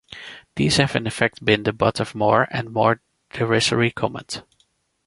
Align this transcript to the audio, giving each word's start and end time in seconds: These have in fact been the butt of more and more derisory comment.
These 0.55 0.77
have 0.77 0.95
in 0.95 1.07
fact 1.11 1.45
been 1.45 1.61
the 1.61 1.71
butt 1.73 1.99
of 1.99 2.15
more 2.15 2.47
and 2.49 2.71
more 2.73 3.01
derisory 3.33 3.91
comment. 3.91 4.41